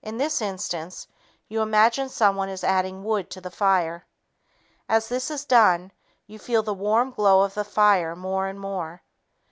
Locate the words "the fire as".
3.40-5.08